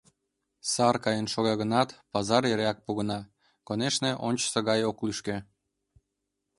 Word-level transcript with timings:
Сар 0.71 0.95
каен 1.03 1.27
шога 1.33 1.53
гынат, 1.61 1.89
пазар 2.13 2.41
эреак 2.53 2.77
погына, 2.85 3.19
конешне, 3.67 4.11
ончычсо 4.27 4.59
гай 4.69 4.81
ок 4.89 4.97
лӱшкӧ. 5.05 5.37